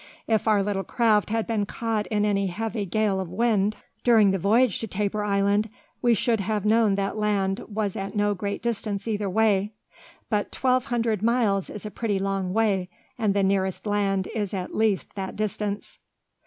If 0.25 0.47
our 0.47 0.63
little 0.63 0.83
craft 0.83 1.29
had 1.29 1.45
been 1.45 1.67
caught 1.67 2.07
in 2.07 2.25
any 2.25 2.47
heavy 2.47 2.87
gale 2.87 3.19
of 3.19 3.29
wind 3.29 3.77
during 4.03 4.31
the 4.31 4.39
voyage 4.39 4.79
to 4.79 4.87
Tabor 4.87 5.23
Island, 5.23 5.69
we 6.01 6.15
should 6.15 6.39
have 6.39 6.65
known 6.65 6.95
that 6.95 7.17
land 7.17 7.59
was 7.67 7.95
at 7.95 8.15
no 8.15 8.33
great 8.33 8.63
distance 8.63 9.07
either 9.07 9.29
way; 9.29 9.73
but 10.27 10.51
twelve 10.51 10.85
hundred 10.85 11.21
miles 11.21 11.69
is 11.69 11.85
a 11.85 11.91
pretty 11.91 12.17
long 12.17 12.51
way, 12.51 12.89
and 13.19 13.35
the 13.35 13.43
nearest 13.43 13.85
land 13.85 14.25
is 14.33 14.55
at 14.55 14.73
least 14.73 15.13
that 15.13 15.35
distance!" 15.35 15.99